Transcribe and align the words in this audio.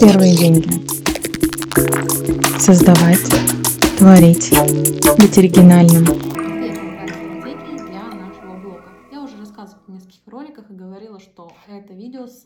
Первые 0.00 0.34
деньги. 0.34 0.66
Создавать, 2.58 3.20
творить, 3.98 4.50
быть 5.18 5.36
оригинальным. 5.36 6.29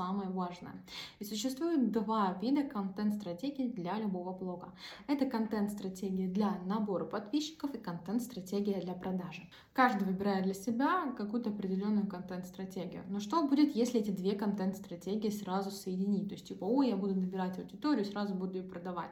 Самое 0.05 0.29
важное. 0.29 0.75
И 1.19 1.25
существует 1.25 1.91
два 1.91 2.37
вида 2.43 2.63
контент-стратегий 2.63 3.69
для 3.69 3.99
любого 3.99 4.33
блога. 4.33 4.69
Это 5.07 5.25
контент-стратегия 5.27 6.29
для 6.29 6.59
набора 6.67 7.05
подписчиков 7.05 7.75
и 7.75 7.79
контент-стратегия 7.79 8.81
для 8.81 8.95
продажи. 8.95 9.43
Каждый 9.73 10.05
выбирает 10.05 10.45
для 10.45 10.55
себя 10.55 11.13
какую-то 11.17 11.51
определенную 11.51 12.07
контент-стратегию. 12.07 13.03
Но 13.09 13.21
что 13.21 13.47
будет, 13.49 13.75
если 13.75 14.01
эти 14.01 14.11
две 14.11 14.33
контент-стратегии 14.33 15.31
сразу 15.31 15.71
соединить? 15.71 16.29
То 16.29 16.35
есть 16.35 16.49
типа, 16.49 16.65
ой, 16.65 16.89
я 16.89 16.97
буду 16.97 17.15
набирать 17.15 17.59
аудиторию, 17.59 18.05
сразу 18.05 18.35
буду 18.35 18.59
ее 18.59 18.63
продавать. 18.63 19.11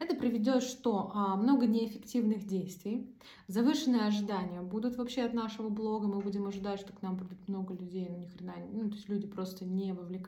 Это 0.00 0.14
приведет 0.16 0.62
что? 0.62 1.12
А, 1.14 1.36
много 1.36 1.66
неэффективных 1.66 2.46
действий, 2.46 3.14
завышенные 3.46 4.02
ожидания 4.02 4.60
будут 4.60 4.96
вообще 4.96 5.22
от 5.22 5.34
нашего 5.34 5.68
блога, 5.68 6.08
мы 6.08 6.20
будем 6.20 6.46
ожидать, 6.46 6.80
что 6.80 6.92
к 6.92 7.02
нам 7.02 7.16
придет 7.16 7.48
много 7.48 7.74
людей, 7.74 8.08
но 8.10 8.16
ни 8.16 8.26
хрена, 8.26 8.54
ну, 8.72 8.88
то 8.88 8.96
есть 8.96 9.08
люди 9.08 9.26
просто 9.26 9.64
не 9.64 9.92
вовлекаются, 9.92 10.23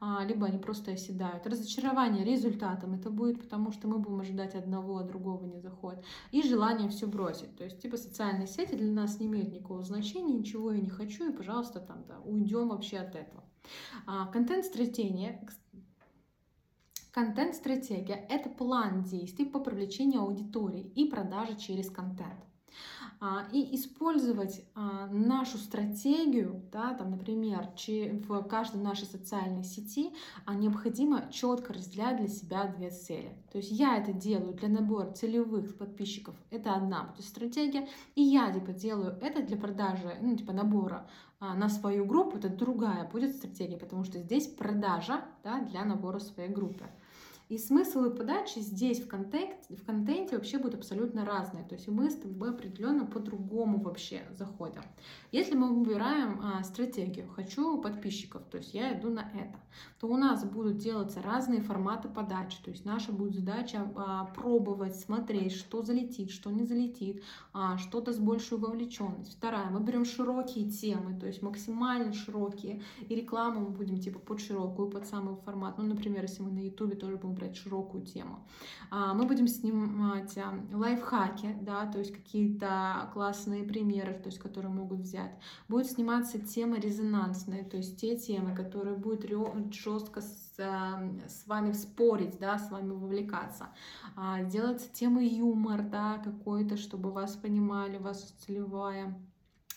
а, 0.00 0.24
либо 0.24 0.46
они 0.46 0.58
просто 0.58 0.92
оседают. 0.92 1.46
Разочарование 1.46 2.24
результатом 2.24 2.94
это 2.94 3.10
будет, 3.10 3.40
потому 3.40 3.72
что 3.72 3.88
мы 3.88 3.98
будем 3.98 4.20
ожидать 4.20 4.54
одного, 4.54 4.98
а 4.98 5.04
другого 5.04 5.44
не 5.44 5.60
заходит. 5.60 6.04
И 6.30 6.42
желание 6.42 6.88
все 6.88 7.06
бросить. 7.06 7.56
То 7.56 7.64
есть, 7.64 7.80
типа, 7.80 7.96
социальные 7.96 8.46
сети 8.46 8.74
для 8.74 8.92
нас 8.92 9.20
не 9.20 9.26
имеют 9.26 9.52
никакого 9.52 9.82
значения, 9.82 10.34
ничего 10.34 10.72
я 10.72 10.80
не 10.80 10.90
хочу, 10.90 11.30
и, 11.30 11.36
пожалуйста, 11.36 11.80
там, 11.80 12.04
да, 12.08 12.18
уйдем 12.24 12.68
вообще 12.68 12.98
от 12.98 13.14
этого. 13.14 13.44
А, 14.06 14.26
контент-стратегия, 14.26 15.40
Контент-стратегия– 17.12 18.24
это 18.28 18.48
план 18.48 19.02
действий 19.02 19.44
по 19.44 19.58
привлечению 19.58 20.20
аудитории 20.20 20.92
и 20.94 21.10
продаже 21.10 21.56
через 21.56 21.90
контент. 21.90 22.38
А, 23.22 23.46
и 23.52 23.74
использовать 23.76 24.64
а, 24.74 25.06
нашу 25.08 25.58
стратегию, 25.58 26.62
да, 26.72 26.94
там, 26.94 27.10
например, 27.10 27.68
в 27.76 28.42
каждой 28.44 28.80
нашей 28.80 29.04
социальной 29.04 29.62
сети 29.62 30.14
а, 30.46 30.54
необходимо 30.54 31.30
четко 31.30 31.74
разделять 31.74 32.16
для 32.16 32.28
себя 32.28 32.64
две 32.64 32.88
цели. 32.88 33.36
То 33.52 33.58
есть 33.58 33.72
я 33.72 33.98
это 33.98 34.14
делаю 34.14 34.54
для 34.54 34.70
набора 34.70 35.12
целевых 35.12 35.76
подписчиков, 35.76 36.34
это 36.50 36.72
одна 36.72 37.14
стратегия, 37.18 37.88
и 38.14 38.22
я 38.22 38.50
типа 38.50 38.72
делаю 38.72 39.18
это 39.20 39.42
для 39.42 39.58
продажи, 39.58 40.16
ну 40.22 40.34
типа 40.34 40.54
набора 40.54 41.06
на 41.40 41.68
свою 41.68 42.06
группу, 42.06 42.38
это 42.38 42.48
другая 42.48 43.06
будет 43.06 43.36
стратегия, 43.36 43.76
потому 43.76 44.04
что 44.04 44.18
здесь 44.18 44.46
продажа 44.46 45.24
да, 45.44 45.60
для 45.60 45.84
набора 45.84 46.20
своей 46.20 46.48
группы. 46.48 46.86
И 47.50 47.58
смыслы 47.58 48.10
подачи 48.10 48.60
здесь 48.60 49.00
в 49.00 49.08
контенте, 49.08 49.74
в 49.74 49.84
контенте 49.84 50.36
вообще 50.36 50.58
будут 50.58 50.76
абсолютно 50.76 51.24
разные. 51.24 51.64
То 51.64 51.74
есть 51.74 51.88
мы 51.88 52.08
с 52.08 52.14
тобой 52.14 52.50
определенно 52.50 53.04
по-другому 53.04 53.80
вообще 53.80 54.22
заходим. 54.30 54.82
Если 55.32 55.56
мы 55.56 55.74
выбираем 55.74 56.40
а, 56.44 56.62
стратегию 56.62 57.28
«хочу 57.28 57.82
подписчиков», 57.82 58.42
то 58.44 58.58
есть 58.58 58.72
я 58.72 58.96
иду 58.96 59.10
на 59.10 59.28
это, 59.34 59.58
то 59.98 60.06
у 60.06 60.16
нас 60.16 60.44
будут 60.44 60.78
делаться 60.78 61.22
разные 61.22 61.60
форматы 61.60 62.08
подачи. 62.08 62.58
То 62.64 62.70
есть 62.70 62.84
наша 62.84 63.10
будет 63.10 63.34
задача 63.34 63.90
а, 63.96 64.26
пробовать, 64.26 64.94
смотреть, 64.94 65.50
что 65.50 65.82
залетит, 65.82 66.30
что 66.30 66.52
не 66.52 66.62
залетит, 66.62 67.24
а, 67.52 67.78
что-то 67.78 68.12
с 68.12 68.18
большей 68.18 68.58
вовлеченностью. 68.58 69.36
Вторая, 69.36 69.70
мы 69.70 69.80
берем 69.80 70.04
широкие 70.04 70.70
темы, 70.70 71.18
то 71.18 71.26
есть 71.26 71.42
максимально 71.42 72.12
широкие, 72.12 72.80
и 73.00 73.12
рекламу 73.12 73.62
мы 73.62 73.70
будем 73.70 73.98
типа 73.98 74.20
под 74.20 74.40
широкую, 74.40 74.88
под 74.88 75.04
самый 75.08 75.34
формат. 75.34 75.78
Ну, 75.78 75.84
например, 75.84 76.22
если 76.22 76.42
мы 76.42 76.52
на 76.52 76.60
YouTube 76.60 76.96
тоже 76.96 77.16
будем 77.16 77.39
брать 77.40 77.56
широкую 77.56 78.04
тему. 78.04 78.46
А, 78.90 79.14
мы 79.14 79.24
будем 79.24 79.48
снимать 79.48 80.36
а, 80.38 80.54
лайфхаки, 80.72 81.56
да, 81.62 81.86
то 81.86 81.98
есть 81.98 82.12
какие-то 82.12 83.10
классные 83.12 83.64
примеры, 83.64 84.14
то 84.14 84.28
есть 84.28 84.38
которые 84.38 84.72
могут 84.72 85.00
взять. 85.00 85.32
Будет 85.68 85.90
сниматься 85.90 86.38
тема 86.38 86.78
резонансная, 86.78 87.64
то 87.64 87.76
есть 87.76 88.00
те 88.00 88.16
темы, 88.16 88.54
которые 88.54 88.96
будут 88.96 89.24
жестко 89.72 90.20
с, 90.20 90.54
а, 90.58 91.02
с 91.26 91.46
вами 91.46 91.72
спорить, 91.72 92.38
да, 92.38 92.58
с 92.58 92.70
вами 92.70 92.90
вовлекаться. 92.90 93.68
Делается 94.46 94.92
тема 94.92 95.22
юмор, 95.22 95.82
да, 95.82 96.18
какой-то, 96.18 96.76
чтобы 96.76 97.10
вас 97.10 97.36
понимали, 97.36 97.98
вас 97.98 98.34
целевая 98.38 99.14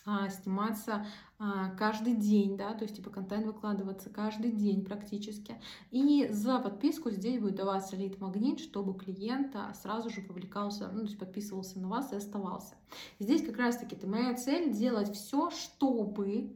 а, 0.06 0.30
сниматься 0.30 1.06
а, 1.40 1.70
каждый 1.78 2.16
день, 2.16 2.58
да, 2.58 2.74
то 2.74 2.84
есть 2.84 2.98
типа 2.98 3.10
контент 3.10 3.46
выкладываться 3.46 4.10
каждый 4.10 4.52
день 4.52 4.84
практически. 4.84 5.56
И 5.92 6.28
за 6.30 6.60
подписку 6.60 7.10
здесь 7.10 7.40
будет 7.40 7.56
даваться 7.56 7.96
лид-магнит, 7.96 8.60
чтобы 8.60 8.98
клиент 8.98 9.56
сразу 9.82 10.10
же 10.10 10.22
повлекался, 10.22 10.90
ну, 10.90 11.00
то 11.00 11.06
есть 11.06 11.18
подписывался 11.18 11.80
на 11.80 11.88
вас 11.88 12.12
и 12.12 12.18
оставался. 12.18 12.76
Здесь 13.20 13.46
как 13.46 13.58
раз-таки 13.58 13.96
моя 14.06 14.34
цель 14.36 14.74
делать 14.74 15.14
все, 15.16 15.50
чтобы 15.52 16.52
а, 16.52 16.54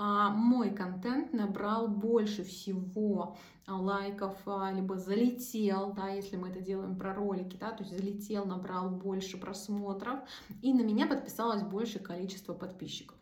мой 0.00 0.70
контент 0.70 1.34
набрал 1.34 1.86
больше 1.86 2.42
всего 2.42 3.36
а, 3.66 3.76
лайков, 3.76 4.34
а, 4.46 4.72
либо 4.72 4.96
залетел, 4.96 5.92
да, 5.92 6.08
если 6.08 6.36
мы 6.36 6.48
это 6.48 6.60
делаем 6.60 6.96
про 6.96 7.14
ролики, 7.14 7.58
да, 7.58 7.70
то 7.72 7.82
есть 7.84 7.94
залетел, 7.94 8.46
набрал 8.46 8.88
больше 8.88 9.36
просмотров, 9.36 10.20
и 10.62 10.72
на 10.72 10.80
меня 10.80 11.06
подписалось 11.06 11.62
большее 11.62 12.02
количество 12.02 12.54
подписчиков. 12.54 13.18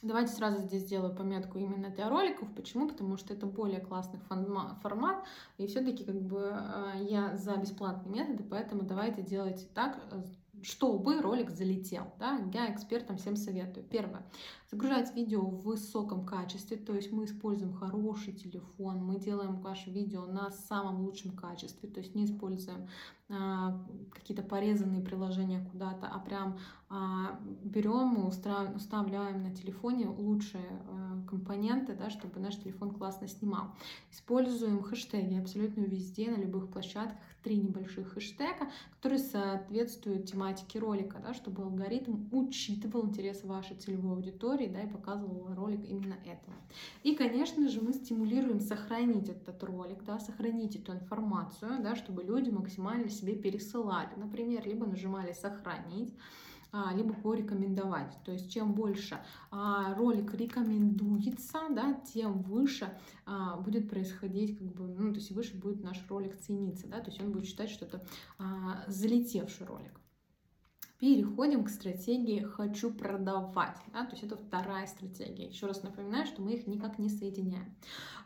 Давайте 0.00 0.32
сразу 0.32 0.62
здесь 0.62 0.82
сделаю 0.82 1.14
пометку 1.14 1.58
именно 1.58 1.90
для 1.90 2.08
роликов. 2.08 2.48
Почему? 2.54 2.88
Потому 2.88 3.16
что 3.16 3.34
это 3.34 3.44
более 3.46 3.80
классный 3.80 4.20
формат, 4.20 5.24
и 5.58 5.66
все-таки 5.66 6.04
как 6.04 6.20
бы 6.20 6.56
я 7.00 7.36
за 7.36 7.56
бесплатные 7.56 8.24
методы, 8.24 8.42
поэтому 8.48 8.82
давайте 8.82 9.22
делайте 9.22 9.66
так, 9.74 9.98
чтобы 10.62 11.20
ролик 11.20 11.50
залетел. 11.50 12.12
Да? 12.18 12.40
Я 12.52 12.72
экспертам 12.72 13.16
всем 13.16 13.36
советую. 13.36 13.84
Первое. 13.84 14.24
Загружать 14.70 15.14
видео 15.14 15.42
в 15.42 15.62
высоком 15.62 16.26
качестве, 16.26 16.76
то 16.76 16.92
есть 16.92 17.12
мы 17.12 17.24
используем 17.24 17.72
хороший 17.72 18.32
телефон, 18.32 19.04
мы 19.04 19.18
делаем 19.18 19.60
ваше 19.60 19.90
видео 19.90 20.26
на 20.26 20.50
самом 20.50 21.02
лучшем 21.02 21.30
качестве, 21.32 21.88
то 21.88 22.00
есть 22.00 22.16
не 22.16 22.24
используем 22.24 22.88
а, 23.28 23.80
какие-то 24.12 24.42
порезанные 24.42 25.02
приложения 25.02 25.64
куда-то, 25.70 26.08
а 26.08 26.18
прям 26.18 26.58
а, 26.88 27.38
берем 27.62 28.16
и 28.16 28.26
устанавливаем 28.26 29.42
на 29.42 29.54
телефоне 29.54 30.08
лучшие 30.08 30.66
а, 30.88 31.15
компоненты, 31.26 31.94
да, 31.94 32.10
чтобы 32.10 32.40
наш 32.40 32.56
телефон 32.56 32.90
классно 32.92 33.28
снимал. 33.28 33.74
Используем 34.10 34.82
хэштеги 34.82 35.38
абсолютно 35.38 35.82
везде, 35.82 36.30
на 36.30 36.36
любых 36.36 36.68
площадках, 36.68 37.18
три 37.42 37.56
небольших 37.56 38.14
хэштега, 38.14 38.70
которые 38.96 39.20
соответствуют 39.20 40.26
тематике 40.26 40.78
ролика, 40.78 41.18
да, 41.22 41.34
чтобы 41.34 41.62
алгоритм 41.62 42.26
учитывал 42.32 43.06
интересы 43.06 43.46
вашей 43.46 43.76
целевой 43.76 44.16
аудитории 44.16 44.66
да, 44.66 44.82
и 44.82 44.88
показывал 44.88 45.54
ролик 45.54 45.84
именно 45.84 46.14
этого. 46.24 46.56
И, 47.02 47.14
конечно 47.14 47.68
же, 47.68 47.80
мы 47.80 47.92
стимулируем 47.92 48.60
сохранить 48.60 49.28
этот 49.28 49.62
ролик, 49.62 50.02
да, 50.04 50.18
сохранить 50.18 50.76
эту 50.76 50.92
информацию, 50.92 51.82
да, 51.82 51.94
чтобы 51.94 52.24
люди 52.24 52.50
максимально 52.50 53.08
себе 53.10 53.36
пересылали. 53.36 54.10
Например, 54.16 54.66
либо 54.66 54.86
нажимали 54.86 55.32
«Сохранить», 55.32 56.14
либо 56.94 57.14
порекомендовать. 57.14 58.16
То 58.24 58.32
есть 58.32 58.52
чем 58.52 58.74
больше 58.74 59.18
а, 59.50 59.94
ролик 59.94 60.34
рекомендуется, 60.34 61.60
да, 61.70 61.94
тем 62.12 62.42
выше 62.42 62.88
а, 63.24 63.56
будет 63.56 63.88
происходить, 63.88 64.58
как 64.58 64.68
бы, 64.68 64.86
ну, 64.86 65.12
то 65.12 65.18
есть 65.18 65.30
выше 65.32 65.56
будет 65.56 65.82
наш 65.82 66.04
ролик 66.08 66.38
цениться, 66.38 66.86
да, 66.86 67.00
то 67.00 67.10
есть 67.10 67.20
он 67.20 67.32
будет 67.32 67.46
считать, 67.46 67.70
что 67.70 67.84
это 67.86 68.04
залетевший 68.86 69.66
ролик. 69.66 70.00
Переходим 70.98 71.64
к 71.64 71.68
стратегии 71.68 72.40
«хочу 72.40 72.90
продавать». 72.90 73.76
Да? 73.92 74.04
То 74.06 74.12
есть 74.12 74.22
это 74.22 74.36
вторая 74.36 74.86
стратегия. 74.86 75.46
Еще 75.46 75.66
раз 75.66 75.82
напоминаю, 75.82 76.24
что 76.24 76.40
мы 76.40 76.54
их 76.54 76.66
никак 76.66 76.98
не 76.98 77.10
соединяем. 77.10 77.74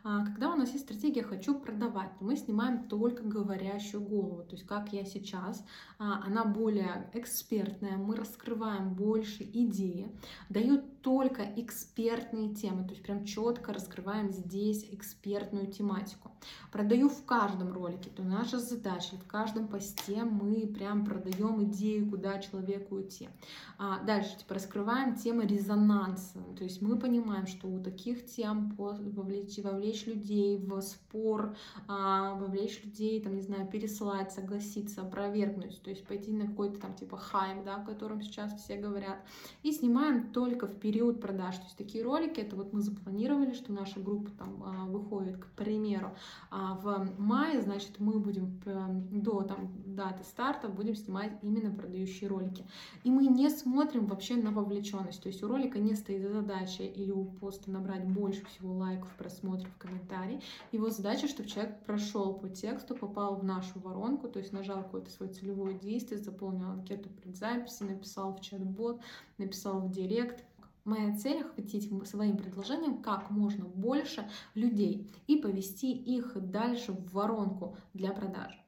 А, 0.03 0.25
когда 0.25 0.53
у 0.53 0.55
нас 0.55 0.71
есть 0.71 0.85
стратегия 0.85 1.21
«хочу 1.21 1.59
продавать», 1.59 2.11
мы 2.21 2.37
снимаем 2.37 2.87
только 2.87 3.23
говорящую 3.23 4.03
голову. 4.03 4.43
То 4.43 4.55
есть 4.55 4.65
как 4.65 4.93
я 4.93 5.03
сейчас, 5.03 5.65
а, 5.99 6.23
она 6.25 6.45
более 6.45 7.09
экспертная, 7.13 7.97
мы 7.97 8.15
раскрываем 8.15 8.93
больше 8.93 9.43
идеи, 9.43 10.09
дают 10.49 10.85
только 11.01 11.43
экспертные 11.55 12.53
темы, 12.53 12.83
то 12.83 12.91
есть 12.91 13.03
прям 13.03 13.25
четко 13.25 13.73
раскрываем 13.73 14.31
здесь 14.31 14.87
экспертную 14.91 15.67
тематику. 15.67 16.31
Продаю 16.71 17.09
в 17.09 17.25
каждом 17.25 17.71
ролике, 17.73 18.09
то 18.09 18.23
наша 18.23 18.59
задача, 18.59 19.15
в 19.15 19.27
каждом 19.27 19.67
посте 19.67 20.23
мы 20.23 20.67
прям 20.67 21.05
продаем 21.05 21.63
идею, 21.63 22.09
куда 22.09 22.39
человеку 22.39 23.01
идти. 23.01 23.29
А 23.77 23.99
дальше 24.03 24.37
типа, 24.37 24.55
раскрываем 24.55 25.15
темы 25.15 25.45
резонанса, 25.45 26.39
то 26.57 26.63
есть 26.63 26.81
мы 26.81 26.97
понимаем, 26.97 27.47
что 27.47 27.67
у 27.67 27.81
таких 27.81 28.25
тем 28.25 28.75
вовлечь, 28.77 29.57
вовлечь 29.59 30.05
людей 30.05 30.57
в 30.57 30.81
спор, 30.81 31.55
а, 31.87 32.35
вовлечь 32.35 32.83
людей, 32.83 33.21
там, 33.21 33.35
не 33.35 33.41
знаю, 33.41 33.67
переслать, 33.67 34.31
согласиться, 34.31 35.01
опровергнуть, 35.01 35.81
то 35.81 35.89
есть 35.89 36.05
пойти 36.05 36.31
на 36.31 36.47
какой-то 36.47 36.79
там 36.79 36.95
типа 36.95 37.17
хайп, 37.17 37.63
да, 37.63 37.77
о 37.77 37.85
котором 37.85 38.21
сейчас 38.21 38.53
все 38.61 38.77
говорят, 38.77 39.19
и 39.63 39.71
снимаем 39.71 40.31
только 40.31 40.67
вперед 40.67 40.90
период 40.91 41.21
продаж. 41.21 41.55
То 41.55 41.63
есть 41.63 41.77
такие 41.77 42.03
ролики, 42.03 42.41
это 42.41 42.57
вот 42.57 42.73
мы 42.73 42.81
запланировали, 42.81 43.53
что 43.53 43.71
наша 43.71 44.01
группа 44.01 44.29
там 44.31 44.61
а, 44.65 44.85
выходит, 44.87 45.37
к 45.37 45.45
примеру, 45.55 46.13
а, 46.49 46.75
в 46.75 47.09
мае, 47.17 47.61
значит, 47.61 47.99
мы 47.99 48.19
будем 48.19 48.59
до 48.65 49.43
там, 49.43 49.71
даты 49.85 50.25
старта 50.25 50.67
будем 50.67 50.95
снимать 50.95 51.31
именно 51.41 51.71
продающие 51.71 52.29
ролики. 52.29 52.65
И 53.05 53.09
мы 53.09 53.27
не 53.27 53.49
смотрим 53.49 54.05
вообще 54.05 54.35
на 54.35 54.51
вовлеченность. 54.51 55.23
То 55.23 55.29
есть 55.29 55.41
у 55.43 55.47
ролика 55.47 55.79
не 55.79 55.95
стоит 55.95 56.29
задача 56.29 56.83
или 56.83 57.11
у 57.11 57.23
поста 57.23 57.71
набрать 57.71 58.05
больше 58.05 58.43
всего 58.47 58.73
лайков, 58.73 59.09
просмотров, 59.17 59.71
комментариев. 59.77 60.43
Его 60.73 60.89
задача, 60.89 61.29
чтобы 61.29 61.47
человек 61.47 61.85
прошел 61.85 62.33
по 62.33 62.49
тексту, 62.49 62.95
попал 62.95 63.37
в 63.37 63.45
нашу 63.45 63.79
воронку, 63.79 64.27
то 64.27 64.39
есть 64.39 64.51
нажал 64.51 64.83
какое-то 64.83 65.09
свое 65.09 65.31
целевое 65.31 65.73
действие, 65.73 66.19
заполнил 66.19 66.67
анкету 66.67 67.07
предзаписи, 67.09 67.83
написал 67.83 68.35
в 68.35 68.41
чат-бот, 68.41 68.99
написал 69.37 69.79
в 69.79 69.91
директ, 69.91 70.43
Моя 70.83 71.15
цель— 71.15 71.41
охватить 71.41 71.91
своим 72.07 72.37
предложением 72.37 73.01
как 73.01 73.29
можно 73.29 73.65
больше 73.65 74.27
людей 74.55 75.09
и 75.27 75.37
повести 75.37 75.91
их 75.91 76.33
дальше 76.35 76.91
в 76.91 77.13
воронку 77.13 77.77
для 77.93 78.11
продажи. 78.11 78.61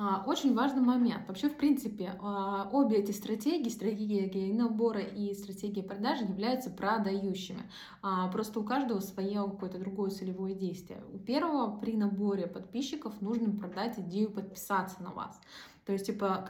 А, 0.00 0.22
очень 0.24 0.54
важный 0.54 0.80
момент. 0.80 1.26
Вообще, 1.26 1.48
в 1.48 1.56
принципе, 1.56 2.14
а, 2.20 2.68
обе 2.72 2.98
эти 2.98 3.10
стратегии, 3.10 3.68
стратегия 3.68 4.54
набора 4.54 5.00
и 5.00 5.34
стратегия 5.34 5.82
продажи 5.82 6.22
являются 6.22 6.70
продающими. 6.70 7.62
А, 8.00 8.28
просто 8.28 8.60
у 8.60 8.62
каждого 8.62 9.00
свое 9.00 9.42
какое-то 9.42 9.80
другое 9.80 10.10
целевое 10.10 10.54
действие. 10.54 11.02
У 11.12 11.18
первого 11.18 11.76
при 11.78 11.96
наборе 11.96 12.46
подписчиков 12.46 13.20
нужно 13.20 13.50
продать 13.50 13.98
идею 13.98 14.30
подписаться 14.30 15.02
на 15.02 15.10
вас. 15.10 15.40
То 15.88 15.94
есть, 15.94 16.04
типа, 16.04 16.46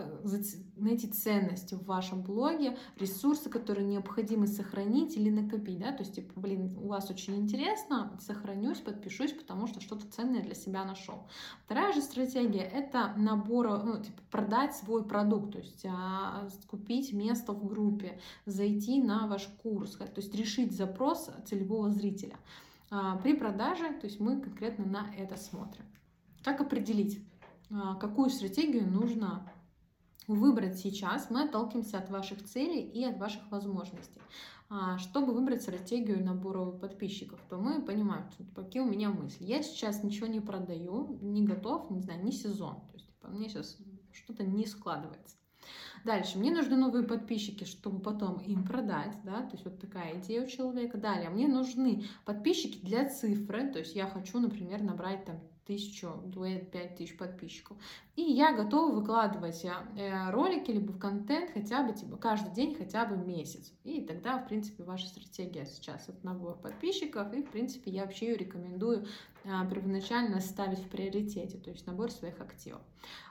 найти 0.77 1.07
ценность 1.07 1.73
в 1.73 1.85
вашем 1.85 2.23
блоге, 2.23 2.77
ресурсы, 2.99 3.49
которые 3.49 3.87
необходимо 3.87 4.49
сохранить 4.49 5.17
или 5.17 5.31
накопить, 5.31 5.79
да, 5.79 5.93
то 5.93 6.03
есть, 6.03 6.17
типа, 6.17 6.41
блин, 6.41 6.77
у 6.77 6.89
вас 6.89 7.09
очень 7.09 7.37
интересно, 7.37 8.19
сохранюсь, 8.21 8.81
подпишусь, 8.81 9.31
потому 9.31 9.69
что 9.69 9.81
что-то 9.81 10.09
ценное 10.11 10.43
для 10.43 10.57
себя 10.57 10.85
нашел. 10.85 11.29
Вторая 11.65 11.93
же 11.93 12.03
стратегия— 12.03 12.63
это 12.75 13.13
набор, 13.17 13.85
ну, 13.85 14.03
типа, 14.03 14.21
продать 14.29 14.75
свой 14.75 15.05
продукт, 15.05 15.53
то 15.53 15.59
есть, 15.59 15.87
а, 15.89 16.49
купить 16.67 17.13
место 17.13 17.53
в 17.53 17.65
группе, 17.65 18.19
зайти 18.45 19.01
на 19.01 19.29
ваш 19.29 19.47
курс, 19.63 19.93
то 19.93 20.11
есть, 20.17 20.35
решить 20.35 20.77
запрос 20.77 21.31
целевого 21.47 21.91
зрителя. 21.91 22.35
А, 22.91 23.17
при 23.19 23.35
продаже, 23.35 23.93
то 24.01 24.09
есть, 24.09 24.19
мы 24.19 24.41
конкретно 24.41 24.85
на 24.85 25.07
это 25.17 25.37
смотрим. 25.37 25.85
Как 26.43 26.61
определить? 26.61 27.21
А, 27.71 27.95
какую 27.97 28.31
стратегию 28.31 28.91
нужно 28.91 29.51
выбрать 30.27 30.79
сейчас, 30.79 31.31
мы 31.31 31.45
отталкиваемся 31.45 31.99
от 31.99 32.11
ваших 32.11 32.45
целей 32.45 32.83
и 32.83 33.05
от 33.05 33.19
ваших 33.19 33.51
возможностей. 33.51 34.21
А, 34.71 34.99
чтобы 34.99 35.33
выбрать 35.33 35.63
стратегию 35.63 36.23
набора 36.23 36.71
подписчиков, 36.71 37.41
то 37.49 37.57
мы 37.57 37.81
понимаем, 37.81 38.29
типа, 38.37 38.63
какие 38.63 38.83
у 38.83 38.91
меня 38.91 39.09
мысли. 39.11 39.45
Я 39.45 39.63
сейчас 39.63 40.03
ничего 40.03 40.27
не 40.27 40.41
продаю, 40.41 41.19
не 41.23 41.43
готов, 41.43 41.91
не 41.91 42.01
знаю, 42.01 42.23
не 42.23 42.33
сезон. 42.33 42.75
То 42.75 42.95
есть, 42.95 43.07
типа, 43.07 43.29
мне 43.29 43.49
сейчас 43.49 43.79
что-то 44.13 44.45
не 44.45 44.67
складывается. 44.67 45.37
Дальше, 46.05 46.39
мне 46.39 46.51
нужны 46.51 46.77
новые 46.77 47.05
подписчики, 47.05 47.65
чтобы 47.65 48.01
потом 48.01 48.39
им 48.39 48.65
продать, 48.65 49.17
да, 49.25 49.43
то 49.43 49.53
есть 49.53 49.65
вот 49.65 49.81
такая 49.81 50.19
идея 50.21 50.45
у 50.45 50.47
человека. 50.47 50.99
Далее, 50.99 51.31
мне 51.31 51.49
нужны 51.49 52.05
подписчики 52.25 52.85
для 52.85 53.09
цифры, 53.09 53.71
то 53.71 53.79
есть 53.79 53.95
я 53.95 54.07
хочу, 54.07 54.39
например, 54.39 54.83
набрать 54.83 55.25
там 55.25 55.41
тысячу, 55.69 56.11
пять 56.73 56.97
тысяч 56.97 57.17
подписчиков. 57.17 57.77
И 58.19 58.33
я 58.33 58.53
готова 58.53 58.97
выкладывать 58.97 59.65
э, 59.65 60.31
ролики 60.33 60.73
либо 60.73 60.91
в 60.91 60.99
контент 60.99 61.53
хотя 61.55 61.85
бы 61.85 61.93
типа 61.93 62.17
каждый 62.17 62.53
день, 62.53 62.75
хотя 62.75 63.05
бы 63.05 63.17
месяц. 63.17 63.73
И 63.85 64.01
тогда, 64.01 64.39
в 64.39 64.49
принципе, 64.49 64.83
ваша 64.83 65.07
стратегия 65.07 65.65
сейчас 65.67 66.09
это 66.09 66.19
набор 66.27 66.59
подписчиков. 66.59 67.33
И, 67.33 67.45
в 67.45 67.51
принципе, 67.53 67.93
я 67.93 68.03
вообще 68.03 68.31
ее 68.31 68.37
рекомендую 68.37 69.07
а, 69.45 69.65
первоначально 69.67 70.41
ставить 70.41 70.81
в 70.81 70.89
приоритете, 70.89 71.59
то 71.59 71.71
есть 71.71 71.87
набор 71.87 72.11
своих 72.11 72.41
активов. 72.41 72.81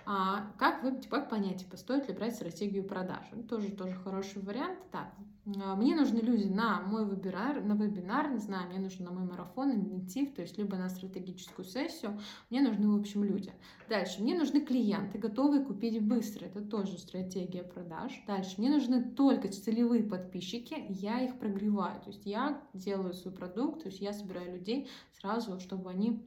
А 0.05 0.53
как 0.57 0.81
вы, 0.83 0.95
типа, 1.01 1.17
как 1.17 1.29
понять, 1.29 1.59
типа, 1.59 1.75
стоит 1.75 2.07
ли 2.07 2.13
брать 2.13 2.35
стратегию 2.35 2.85
продаж? 2.85 3.25
Это 3.33 3.43
тоже, 3.43 3.71
тоже 3.71 3.93
хороший 3.93 4.41
вариант. 4.41 4.79
Так, 4.89 5.13
а, 5.61 5.75
мне 5.75 5.95
нужны 5.95 6.19
люди 6.19 6.47
на 6.47 6.81
мой 6.81 7.05
вебинар, 7.05 7.61
на 7.61 7.73
вебинар, 7.73 8.29
не 8.31 8.39
знаю, 8.39 8.69
мне 8.69 8.79
нужно 8.79 9.05
на 9.05 9.11
мой 9.11 9.29
марафон, 9.29 9.71
интенсив, 9.71 10.33
то 10.33 10.41
есть 10.41 10.57
либо 10.57 10.77
на 10.77 10.89
стратегическую 10.89 11.65
сессию, 11.65 12.19
мне 12.49 12.61
нужны, 12.61 12.89
в 12.89 12.99
общем, 12.99 13.23
люди. 13.23 13.53
Дальше, 13.89 14.21
мне 14.21 14.37
нужны 14.37 14.61
клиенты, 14.61 14.76
готовые 15.17 15.63
купить 15.63 16.01
быстро, 16.01 16.45
это 16.45 16.61
тоже 16.61 16.97
стратегия 16.97 17.63
продаж. 17.63 18.11
Дальше, 18.27 18.55
мне 18.57 18.69
нужны 18.69 19.03
только 19.03 19.49
целевые 19.49 20.03
подписчики, 20.03 20.85
я 20.89 21.21
их 21.21 21.39
прогреваю, 21.39 22.01
то 22.01 22.09
есть 22.09 22.25
я 22.25 22.61
делаю 22.73 23.13
свой 23.13 23.33
продукт, 23.33 23.83
то 23.83 23.89
есть 23.89 24.01
я 24.01 24.13
собираю 24.13 24.53
людей 24.53 24.89
сразу, 25.19 25.59
чтобы 25.59 25.89
они 25.89 26.23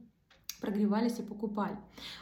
прогревались 0.61 1.19
и 1.19 1.23
покупали. 1.23 1.75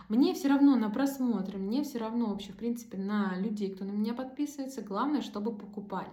Мне 0.07 0.33
все 0.33 0.47
равно 0.47 0.75
на 0.75 0.89
просмотры, 0.89 1.59
мне 1.59 1.83
все 1.83 1.99
равно 1.99 2.27
вообще, 2.27 2.53
в 2.53 2.55
принципе, 2.55 2.97
на 2.97 3.37
людей, 3.37 3.69
кто 3.69 3.85
на 3.85 3.91
меня 3.91 4.13
подписывается, 4.13 4.81
главное, 4.81 5.21
чтобы 5.21 5.55
покупали. 5.55 6.09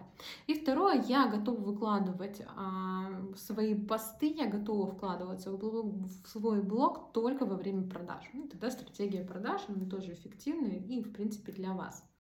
И 0.46 0.54
второе, 0.54 1.02
я 1.08 1.28
готова 1.28 1.60
выкладывать 1.60 2.42
а, 2.56 3.10
свои 3.36 3.74
посты, 3.74 4.34
я 4.36 4.46
готова 4.46 4.86
вкладываться 4.86 5.50
в, 5.50 5.58
блог, 5.58 5.86
в 6.24 6.28
свой 6.28 6.62
блог 6.62 7.12
только 7.12 7.46
во 7.46 7.56
время 7.56 7.88
продаж. 7.88 8.28
Ну, 8.32 8.48
тогда 8.48 8.70
стратегия 8.70 9.24
продаж, 9.24 9.62
она 9.68 9.88
тоже 9.88 10.12
эффективная 10.12 10.78
и, 10.78 11.02
в 11.02 11.12
принципе, 11.12 11.52
для 11.52 11.72
вас. 11.72 12.06